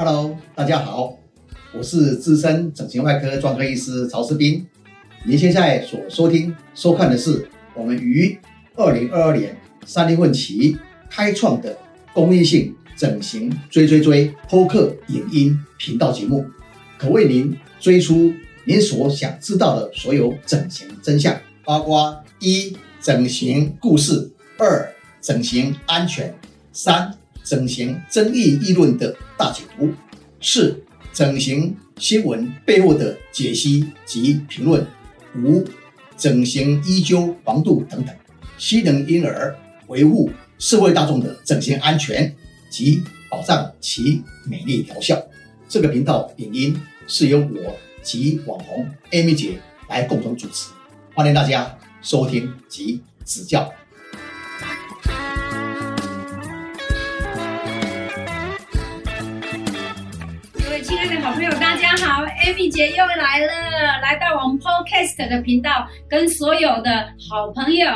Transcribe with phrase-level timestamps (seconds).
[0.00, 1.18] Hello，大家好，
[1.74, 4.64] 我是资深整形外科专科医师曹世斌。
[5.24, 8.38] 您现在所收听、收看的是我们于
[8.76, 10.76] 二零二二年三月份起
[11.10, 11.76] 开创的
[12.12, 16.46] 公益性整形追追追播客影音频道节目，
[16.96, 18.32] 可为您追出
[18.66, 26.32] 您所想知道的所有整形真相，包括一整形故事，二整形安全，
[26.72, 27.12] 三。
[27.44, 29.88] 整形争议议论的大解读，
[30.40, 34.84] 四整形新闻背后的解析及评论，
[35.36, 35.64] 五
[36.16, 38.12] 整形医纠防度等等，
[38.58, 39.56] 希能因而
[39.86, 42.34] 维护社会大众的整形安全
[42.68, 45.16] 及保障其美丽疗效。
[45.68, 46.76] 这个频道影音
[47.06, 50.72] 是由我及网红 Amy 姐来共同主持，
[51.14, 53.72] 欢迎大家收听及指教。
[61.38, 66.90] 朋友，大家好，Amy 姐又来了，来到我们 Podcast 的频道，跟所有的
[67.30, 67.86] 好朋友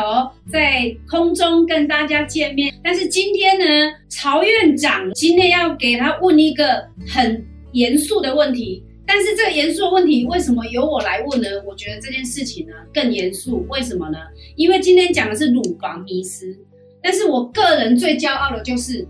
[0.48, 2.72] 在空中跟大家见面。
[2.84, 3.64] 但是今天呢，
[4.08, 8.84] 曹院长今天要给他问一个很严肃的问题。
[9.04, 11.48] 但是这个严肃的问题，为什么由我来问呢？
[11.66, 14.18] 我觉得这件事情呢更严肃，为什么呢？
[14.54, 16.56] 因为今天讲的是乳房迷失，
[17.02, 19.04] 但是我个人最骄傲的就是。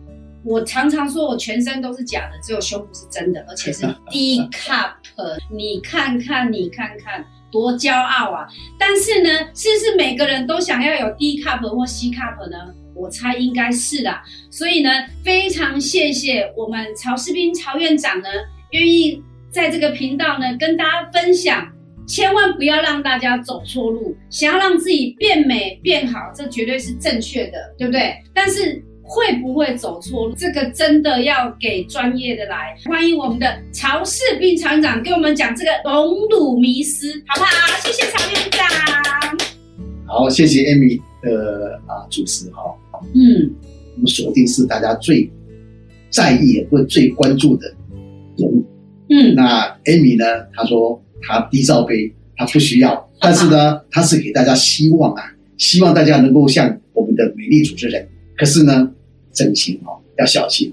[0.45, 4.95] 我常常说，我全身都是假的，只有胸部是真的，而且是 D cup。
[5.51, 8.47] 你看看，你看看，多骄傲啊！
[8.79, 12.75] 但是呢，是不是每个人都想要有 D cup 或 C cup 呢？
[12.95, 14.23] 我猜应该是啦。
[14.51, 14.91] 所以呢，
[15.25, 18.29] 非常谢谢我们曹士斌曹院长呢，
[18.73, 21.71] 愿意在这个频道呢跟大家分享，
[22.07, 24.17] 千万不要让大家走错路。
[24.29, 28.17] 想要让自己变美变好，这绝对是正确的，对不对？
[28.35, 28.85] 但是。
[29.13, 30.35] 会不会走错路？
[30.35, 32.75] 这个真的要给专业的来。
[32.87, 37.79] 欢迎我们的曹氏病厂长给我们讲这个隆乳迷失，好不好？
[37.85, 38.67] 谢谢曹院长。
[40.07, 42.63] 好，谢谢 Amy 的啊主持哈。
[43.15, 43.53] 嗯，
[43.97, 45.31] 我们锁定是大家最
[46.09, 47.69] 在意或最关注的
[48.39, 48.67] 隆乳。
[49.11, 50.25] 嗯，那 Amy 呢？
[50.55, 55.23] 她说她低罩杯，她不需要，但是呢，她是给大家希望啊，
[55.59, 58.09] 希望大家能够像我们的美丽主持人。
[58.39, 58.91] 可是呢，
[59.33, 60.73] 整形哦要小心，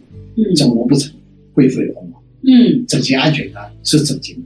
[0.55, 1.11] 整容不成，
[1.53, 2.21] 会费红毛。
[2.43, 4.41] 嗯，整形安全呢是整形的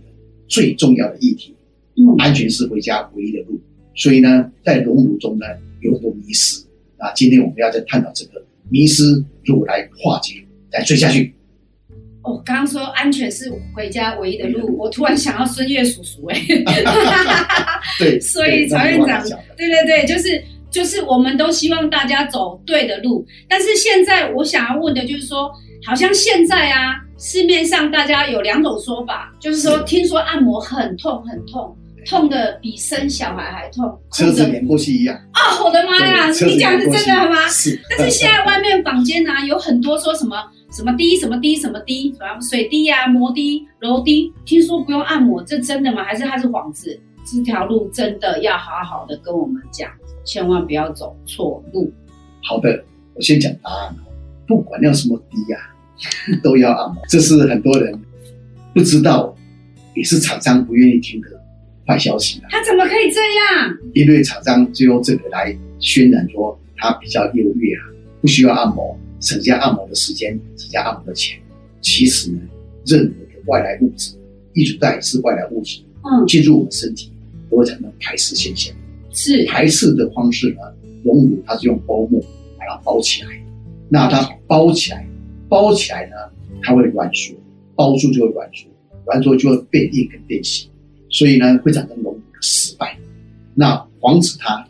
[0.48, 1.54] 最重要的议题。
[1.96, 3.60] 嗯，安全是回家唯一的路。
[3.96, 5.46] 所以呢，在隆乳中呢
[5.82, 6.64] 有很多迷失
[6.98, 7.12] 啊。
[7.14, 11.34] 今天我们要再探讨这个迷失，如何来化解，来追下去。
[12.24, 16.40] 哦，刚刚说安全是回家唯一的路，我突然想到孙悦叔叔哎。
[18.00, 19.24] 对，所以曹院长，
[19.58, 20.44] 对对对，就是。
[20.74, 25.52] 就是我们都希望大家走对的路，但是现在我想要问的就是说，
[25.86, 31.78] 好像现在啊，市面上大家有两种说法，就是说听说按摩很痛很痛，
[32.10, 35.16] 痛的比生小孩还痛，车子碾过去一样。
[35.36, 37.48] 哦，我的妈呀，你讲是真的吗？
[37.48, 37.80] 是。
[37.90, 40.36] 但是现在外面坊间呢，有很多说什么
[40.72, 46.04] 什么滴什么滴什么滴，什么水滴呀、摩滴、柔滴，听说不用按摩，这真的吗？
[46.04, 47.00] 还是它是幌子？
[47.26, 49.90] 这条路真的要好好的跟我们讲。
[50.26, 51.92] 千万不要走错路。
[52.44, 53.96] 好的，我先讲答案。
[54.48, 55.58] 不管要什么低呀，
[56.42, 57.02] 都要按摩。
[57.10, 58.00] 这是很多人
[58.74, 59.36] 不知道，
[59.96, 61.28] 也是厂商不愿意听的
[61.86, 63.78] 坏消息他怎么可以这样？
[63.94, 67.84] 因为厂商就用这个来渲染说他比较优越啊，
[68.22, 71.40] 不需要按摩，省下按摩的时间，省下按摩的钱。
[71.82, 72.40] 其实呢，
[72.86, 74.14] 任何的外来物质，
[74.54, 77.12] 一直带是外来物质，嗯，进入我们身体
[77.54, 78.74] 都会产生排斥现象。
[79.12, 80.62] 是排斥的方式呢？
[81.04, 82.20] 龙乳它是用包膜
[82.58, 83.30] 把它包起来，
[83.90, 85.06] 那它包起来，
[85.48, 86.16] 包起来呢，
[86.64, 87.36] 它会软缩，
[87.76, 88.68] 包住就会软缩，
[89.06, 90.68] 软缩就会变硬跟变形，
[91.10, 92.98] 所以呢会产生龙乳的失败。
[93.54, 94.66] 那防止它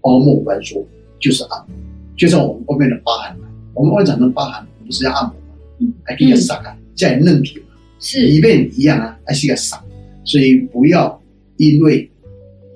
[0.00, 0.86] 包膜软缩
[1.18, 1.74] 就是按摩，
[2.16, 3.36] 就像我们外面的疤痕，
[3.74, 5.54] 我们外产生疤痕，我们是要按摩吗？
[5.80, 7.64] 嗯，还可以杀啊，再嫩皮嘛，
[7.98, 9.82] 是里面一样啊，还是要杀，
[10.24, 11.20] 所以不要
[11.56, 12.08] 因为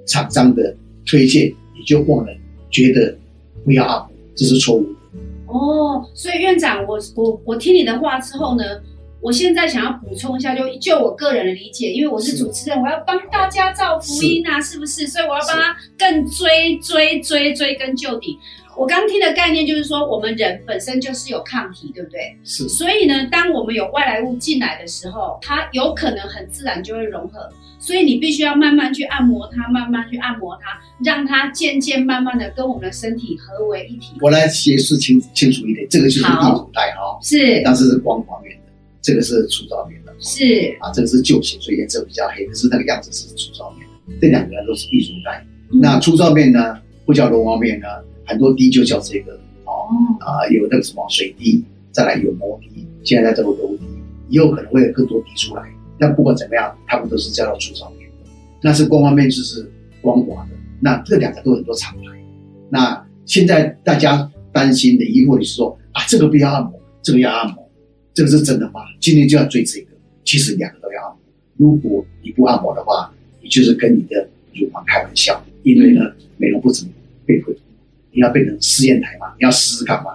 [0.06, 0.74] 厂商的。
[1.06, 2.32] 推荐你就忘了，
[2.70, 3.14] 觉得
[3.62, 4.98] 不要按摩，这是错误的。
[5.48, 8.64] 哦，所以院长，我我我听你的话之后呢，
[9.20, 15.06] 我现在想要补充一下，就就我个人的理解，因为我是主持人，我要帮大家造福音啊，是不是？
[15.06, 18.38] 所以我要帮他更追追追追根究底。
[18.76, 22.36] 我刚听的概念就是说，我们人本身就是有抗体，对不对？
[22.44, 22.68] 是。
[22.68, 27.48] 所以呢，当我们有外来物进来的时候，它有可能很自然就会融合。
[27.78, 34.14] 所以你必须要慢慢去按摩它，慢慢去按摩它，让它渐渐慢慢的跟我们的身体合为一体。
[34.22, 38.72] 我来解释清清楚一点，这个就是地主带哈，是，但是是光滑面的，
[39.02, 44.16] 这个是粗糙面的是，啊，这个是旧型，所以颜色比较黑，可是那个样子是粗糙面的。
[44.18, 45.44] 这两个都是艺术带。
[45.70, 47.86] 嗯那粗糙面呢，不叫龙王面呢，
[48.24, 49.32] 很多滴就叫这个
[49.64, 49.90] 哦哦，
[50.20, 53.84] 啊，有那个什么水滴，再来有摩滴，现在在做柔滴，
[54.28, 55.62] 以后可能会有更多滴出来。
[55.98, 58.30] 但不管怎么样，他们都是叫到粗糙面的。
[58.60, 60.50] 那是光滑面就是光滑的，
[60.80, 62.02] 那这两个都有很多厂牌。
[62.68, 66.72] 那现在大家担心的疑惑就是说啊，这个不要按摩，
[67.02, 67.70] 这个要按摩，
[68.12, 68.80] 这个是真的吗？
[69.00, 69.88] 今天就要追这个，
[70.24, 71.18] 其实两个都要按摩。
[71.56, 76.00] 如果你不按摩的话，你就是跟你的乳房开玩笑，因为呢，
[76.38, 76.84] 美容不止
[77.24, 77.56] 被会，
[78.14, 80.12] 你要变成试验台嘛，你要试试看嘛。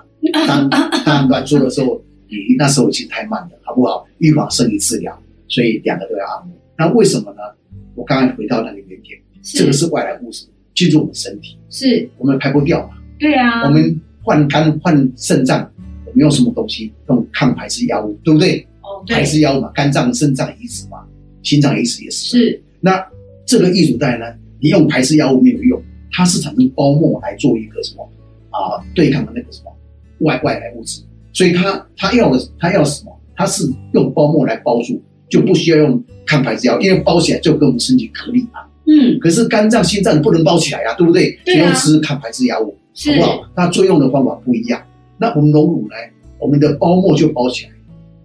[0.47, 0.69] 当
[1.05, 4.07] 当软做的时候，你那时候已经太慢了，好不好？
[4.17, 5.17] 预防胜于治疗，
[5.47, 6.55] 所以两个都要按摩。
[6.77, 7.39] 那为什么呢？
[7.95, 12.93] 我刚才回到那个原点，这个是外来物质进入我们身体，是，我们排不掉嘛。
[13.17, 15.69] 对啊，我们换肝换肾脏，
[16.05, 16.91] 我们用什么东西？
[17.09, 18.65] 用抗排斥药物，对不对？
[18.81, 20.99] 哦对排斥药物嘛，肝脏、肾脏移植嘛，
[21.43, 22.37] 心脏移植也是。
[22.37, 23.05] 是，那
[23.45, 24.25] 这个异乳带呢，
[24.59, 25.78] 你用排斥药物没有用，
[26.11, 28.07] 它是产生包膜来做一个什么
[28.51, 29.71] 啊、对抗的那个什么
[30.21, 31.01] 外外来物质，
[31.33, 33.15] 所以它它要的它要什么？
[33.35, 33.63] 它是
[33.93, 38.59] 用包膜来包住，就不需要用抗排斥药，因为包起来就跟我们身体隔离嘛。
[38.85, 41.37] 嗯可是肝脏、心脏不能包起来呀、对不对？
[41.45, 42.75] 对啊你要吃抗排斥药物，
[43.05, 43.49] 好不好？
[43.55, 44.81] 它作用的方法不一样。
[45.17, 45.95] 那我们隆乳呢，
[46.39, 47.71] 我们的包膜就包起来，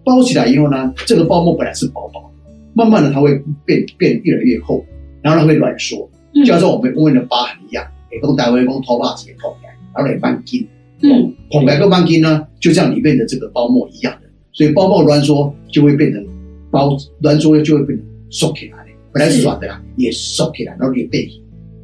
[0.03, 4.83] 包起来以后呢，这个包膜本来是薄薄的，慢慢的它会变变越来越厚，
[5.21, 10.67] 然后它会软缩，嗯就好像我们温的疤痕一样，也讲单位讲头发直接痛起来，然后来慢筋，
[11.01, 11.33] 嗯。
[11.51, 16.25] 捧开个半筋呢，就像里面的这个包膜一样的，所以包膜挛缩就会变成
[16.71, 21.41] 包挛缩就会变成缩起来的，本来是软的啦，也缩起来，然后也变形，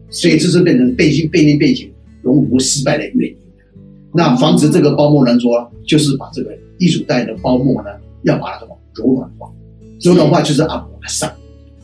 [0.09, 1.89] 所以这是变成变形变形变形
[2.23, 3.37] 隆乳失败的原因。
[4.13, 7.89] 那防止这个包膜挛缩，就是把这个艺术带的包膜呢，
[8.23, 9.49] 要把它什么柔软化，
[10.01, 11.31] 柔软化就是按摩它上，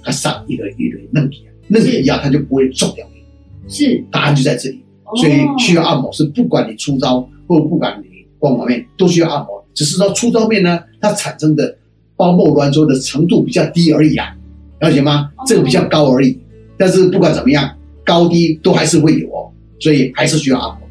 [0.04, 3.22] 它上一个一个嫩皮，嫩皮呀它就不会重掉你。
[3.70, 4.84] 是，答案就在这里。
[5.16, 11.78] 所以需要按摩是不管你粗糙或不管你光滑面都需要按摩，只是说粗糙面呢，它产生的
[12.18, 14.36] 包膜挛缩的程度比较低而已啊，
[14.82, 15.44] 了解吗哦？
[15.48, 16.38] 这个比较高而已，
[16.78, 17.74] 但是不管怎么样，
[18.04, 19.50] 高低都还是会有哦，
[19.80, 20.88] 所以还是需要按摩。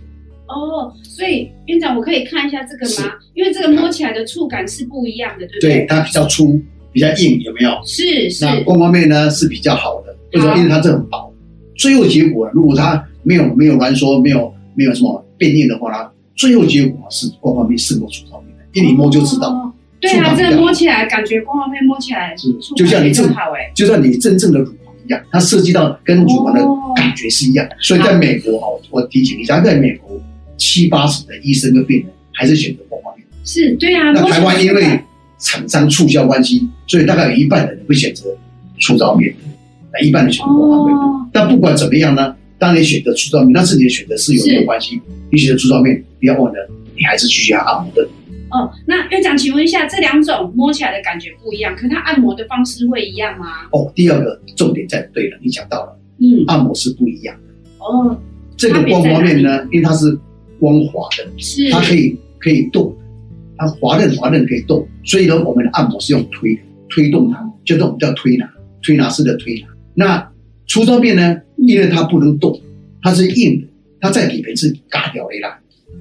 [0.49, 3.13] 哦，所以院长，我可以看一下这个吗？
[3.35, 5.87] 因为这个摸起来的触感是不一样的，对不对，？
[5.87, 6.59] 它比较粗，
[6.91, 7.71] 比较硬，有没有？
[7.85, 10.57] 是是，那光滑面呢是比较好的，为什么？
[10.59, 11.33] 因为它这很薄。
[11.75, 19.49] 最后结果，如果它没有没有挛缩，没有没有什么变硬的话呢，最后结果是光滑面胜过粗糙面的，因为你摸就知道。
[19.49, 19.73] 哦。
[19.99, 26.61] 对啊，这个摸起来感觉光滑面摸起来是就像你正很好哎，就像你真正的乳房一样，它涉及到跟乳房的
[26.95, 27.77] 感觉是一样的。
[27.81, 30.21] 所以在美国哦，我提醒一下，在美国
[30.59, 33.27] 七八十的医生跟病人还是选择光滑面。
[33.43, 34.13] 是对啊。
[34.13, 35.01] 那台湾因为
[35.39, 38.25] 厂商促销关系，所以大概有一半的人会选择
[38.79, 39.35] 粗糙面，
[39.99, 40.97] 那一半人选择光滑面。
[40.97, 45.01] 哦，但不管怎么样呢，当你选择粗糙面，那是你的选择是有没有关系？
[45.31, 48.09] 你选择粗糙面，不要忘了，你还是需要按摩的。
[48.51, 53.47] 哦，那院长，请问一下，这两种摸起来的感觉不一样，可它按摩的方式会一样吗？
[53.73, 57.85] 哦，第二个重点在对了，你讲到了，嗯，按摩是不一样的。
[57.85, 58.17] 哦，
[58.57, 60.17] 这个光滑面呢，因为它是
[60.61, 62.95] 光滑的，是，它可以可以动，
[63.59, 68.49] 它滑嫩滑嫩可以动，所以呢，我们的按摩是用推的，推动它，就这种叫推拿，
[68.81, 69.67] 推拿式的推拿。
[69.97, 70.31] 那
[70.69, 72.61] 粗糙面呢，因为它不能动，
[73.03, 73.67] 它是硬的，
[74.01, 75.59] 它在里面是嘎掉的啦，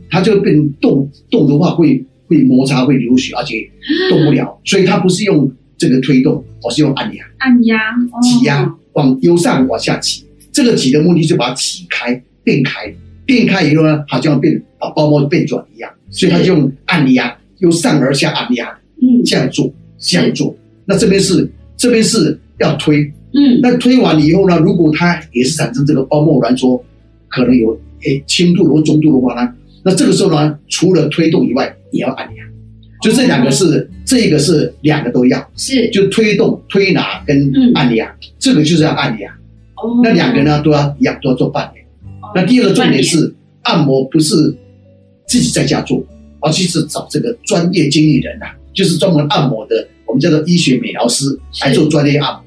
[0.09, 3.67] 它就变成动动的话会会摩擦会流血，而且
[4.09, 7.23] 动不了，所以它不是用这个推动，而是用按压。
[7.37, 8.19] 按压、哦。
[8.21, 10.25] 挤压，往由上往下挤。
[10.51, 12.93] 这个挤的目的就把它挤开、变开，
[13.25, 18.69] 变开以后呢，好像变把包包变软一样，所以它就用按压，由上而下按压，
[19.01, 19.23] 嗯。
[19.23, 20.55] 这样做，这样做。
[20.85, 26.81] 那这边是这边是要推，嗯，那推完以后呢，如果它也是产生这个包膜挛缩，
[27.27, 32.43] 可能有诶轻度或中度的话呢，那这个时候呢，除了推动以外，也要按压。
[33.01, 39.29] 就这两个是，这个是两个都要，是就推动、推拿跟嗯按压，这个就是要按压。
[39.75, 41.85] 哦，那两个呢都要一样，都要做半年。
[42.21, 42.31] 哦？
[42.33, 43.31] 那第二个重点是，
[43.63, 44.33] 按摩不是
[45.27, 46.01] 自己在家做，
[46.39, 52.44] 而是是找这个专业经理人呐、就是专门按摩的，我们叫做医学美疗师来做专业按摩。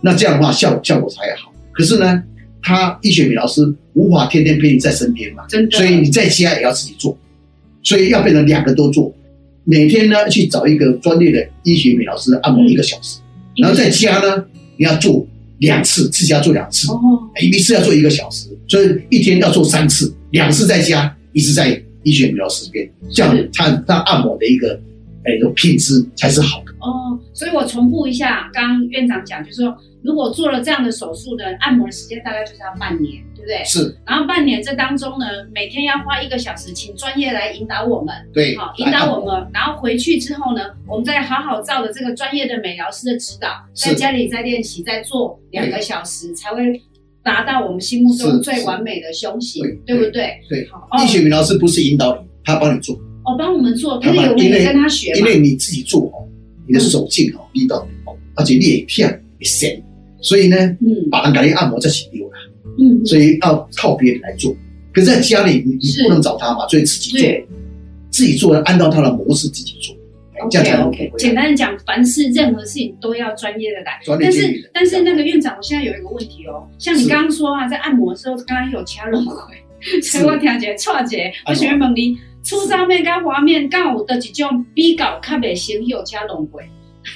[0.00, 1.52] 那这样的话效效果才好。
[1.72, 2.22] 可是呢，
[2.62, 3.62] 他医学美老师
[3.94, 7.16] 无法天天陪你在身边嘛，真的，所以你在家也要自己做，
[7.82, 9.14] 所以要变成两个都做。
[9.64, 13.20] 每天呢去找一个专业的医学美老师按摩一个小时，
[13.56, 14.44] 然后在家呢
[14.76, 15.26] 你要做
[15.58, 16.90] 两次，自己要做两次。
[16.90, 16.98] 哦，
[17.40, 24.80] 一次要做一个小时，所以一天要做三次，两次在家，一次在医学美老师这边，这样是它它按摩的一个
[25.24, 26.72] 哎，有品质才是好的。
[26.80, 33.62] 哦，所以我重复一下，刚刚院长讲，就是说，如果做了这样的手术呢按摩的时间大概就是要半年，对不对？
[33.64, 46.80] 是，然后半年这当中呢，每天要花一个小时，请专业来引导我们，对，好，引导我们，然后回去之后呢，我们再好好照着这个专业的美疗师的指导，在家里再练习，再做两个小时，才会
[47.22, 50.38] 达到我们心目中最完美的胸型，对不对？
[50.48, 55.12] 对，好，医学美疗师不是引导你，他帮你做，哦，帮我们做，他有没有跟他学？
[55.18, 56.26] 因为你自己做哦。
[56.68, 59.08] 你的手劲哦，力道哦，而且你也偏
[59.40, 59.82] 也深，
[60.20, 62.32] 所以呢，嗯，把人给你按摩在起丢了，
[62.78, 64.54] 嗯，所以要靠别人来做。
[64.92, 67.28] 可是在家里你你不能找他嘛，所以自己做，
[68.10, 69.96] 自己做，按照他的模式自己做，
[70.50, 71.12] 这样才 OK。
[71.16, 74.00] 简单的讲，凡是任何事情都要专业的来。
[74.20, 79.54] 但是但是那个院长，我现在有一个问题哦，像你刚刚说啊，在按摩的时候刚刚有掐龙回，
[80.02, 82.18] 所以我听姐错姐，我喜欢问你。
[82.42, 86.58] 粗糙面跟滑面，刚有的一种比较 较袂生有且弄过，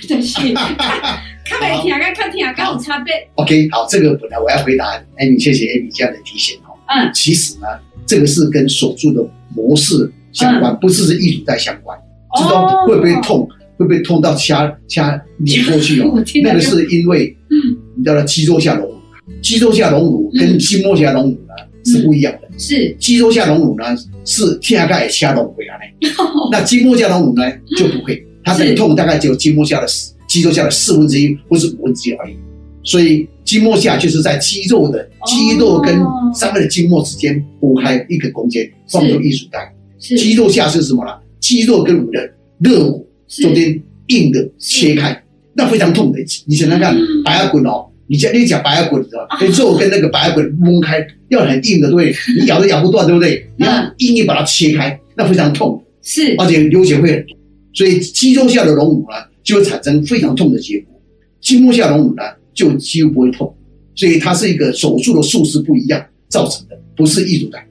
[0.06, 3.12] 就是较袂听跟较听跟有差别。
[3.36, 6.74] OK，好，这个本来我要回答 Amy，谢谢 Amy 这样的提醒哦。
[6.88, 7.66] 嗯，其实呢，
[8.06, 11.98] 这个是跟手术的模式相关，不是是艺术带相关。
[12.36, 13.48] 知道会不会痛？
[13.76, 16.12] 会不会痛到掐掐碾过去哦？
[16.44, 18.94] 那个是因为，嗯，你知道肌肉下隆乳，
[19.42, 21.54] 肌肉下隆乳跟筋膜下隆乳呢
[21.84, 22.48] 是不一样的。
[22.56, 23.84] 是肌肉下隆乳呢？
[24.24, 26.08] 是天下盖掐拢回来嘞，
[26.52, 27.42] 那筋膜下隆乳呢
[27.76, 29.86] 就不会，它这个痛大概只有筋膜下的
[30.28, 32.36] 肌肉下的四分之一或是五分之一而已。
[32.84, 35.94] 所以筋膜下就是在肌肉的肌肉跟
[36.34, 39.74] 上面的筋膜之间拨开一个空间，放入艺术带。
[39.98, 41.12] 肌肉下是什么呢？
[41.40, 45.22] 肌肉跟我们的肋骨中间硬的切开，
[45.54, 46.18] 那非常痛的。
[46.46, 47.86] 你想想看，白牙滚哦。
[48.06, 49.38] 你讲你讲白牙滚，知道吧？
[49.56, 52.14] 肉跟那个白牙滚分开，要很硬的，对不对？
[52.38, 53.48] 你咬都咬不断，对不对？
[53.56, 57.34] 你要硬硬把它切开，那非常痛，是，而且流血会很多。
[57.72, 60.92] 所以肌肉下的隆乳呢，就会产生非常痛的结果；
[61.40, 62.22] 筋膜下隆乳呢，
[62.54, 63.54] 就几乎不会痛。
[63.94, 67.62] 所以它是一个手术的术式不一样造成的，不是艺术感。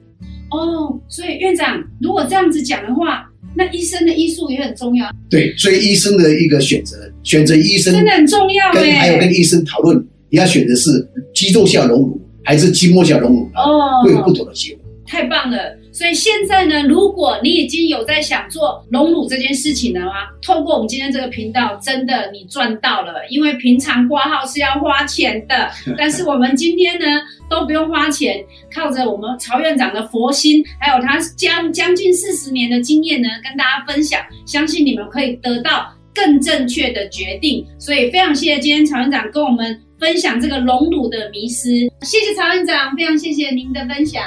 [0.50, 5.10] 哦，所以院长如果这样子讲的话，那医生的医术也很重要。
[5.28, 8.72] 对，所以医生的一个选择，选择医生真的很重要。
[8.72, 10.06] 跟还有跟医生讨论。
[10.30, 10.90] 你要选的是
[11.32, 13.48] 肌肉下隆乳还是筋膜下隆乳？
[13.54, 14.84] 哦，会有不同的结果。
[15.06, 15.56] 太棒了！
[15.94, 23.12] 所以现在呢，如果你已经有在想做隆乳这件事情的话，透过我们今天这个频道，真的你赚到了。
[23.30, 27.06] 因为平常挂号是要花钱的， 但是我们今天呢
[27.48, 37.64] 都不用花钱，靠着我们曹院长的佛心，还有他将将近四十年的经验呢，跟大家分享，相信你们可以得到更正确的决定。
[37.78, 39.80] 所以非常谢谢今天曹院长跟我们。
[39.96, 41.70] 分享这个隆乳的迷失，
[42.02, 44.22] 谢谢曹院长，非常谢谢您的分享，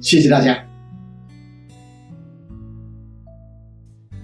[0.00, 0.75] 谢谢大家。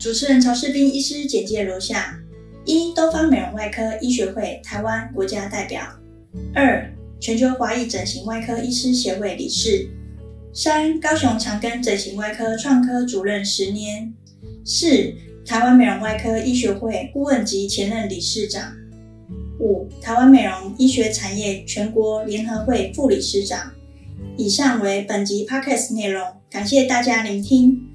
[0.03, 2.19] 主持人曹世斌医师简介如下：
[2.65, 5.81] 一、东方美容外科医学会台湾国家代表；
[6.53, 9.91] 二、全球华裔整形外科医师协会理事；
[10.53, 14.13] 三、高雄长庚整形外科创科主任十年；
[14.65, 15.15] 四、
[15.47, 18.75] 台湾美容外科医学会顾问及前任理事长。
[19.61, 23.73] 五、台湾美容医学产业全国联合会副理事长。
[24.37, 27.92] 以上为本集 podcast 内容，感谢大家聆听。